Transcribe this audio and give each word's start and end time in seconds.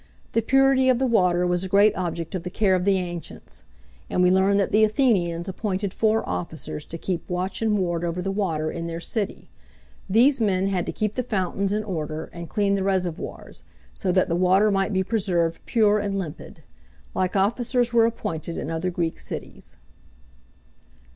The 0.31 0.41
purity 0.41 0.89
of 0.89 0.97
the 0.97 1.05
water 1.05 1.45
was 1.45 1.63
a 1.63 1.67
great 1.67 1.95
object 1.95 2.33
of 2.33 2.41
the 2.41 2.49
care 2.49 2.73
of 2.73 2.85
the 2.85 2.97
ancients; 2.97 3.63
and 4.09 4.23
we 4.23 4.31
learn 4.31 4.57
that 4.57 4.71
the 4.71 4.83
Athenians 4.83 5.47
appointed 5.47 5.93
four 5.93 6.27
officers 6.27 6.85
to 6.85 6.97
keep 6.97 7.29
watch 7.29 7.61
and 7.61 7.77
ward 7.77 8.03
over 8.03 8.19
the 8.19 8.31
water 8.31 8.71
in 8.71 8.87
their 8.87 8.99
city. 8.99 9.51
These 10.09 10.41
men 10.41 10.69
had 10.69 10.87
to 10.87 10.91
keep 10.91 11.13
the 11.13 11.21
fountains 11.21 11.71
in 11.71 11.83
order 11.83 12.31
and 12.33 12.49
clean 12.49 12.73
the 12.73 12.83
reservoirs, 12.83 13.61
so 13.93 14.11
that 14.11 14.27
the 14.27 14.35
water 14.35 14.71
might 14.71 14.91
be 14.91 15.03
preserved 15.03 15.63
pure 15.67 15.99
and 15.99 16.17
limpid. 16.17 16.63
Like 17.13 17.35
officers 17.35 17.93
were 17.93 18.07
appointed 18.07 18.57
in 18.57 18.71
other 18.71 18.89
Greek 18.89 19.19
cities. 19.19 19.77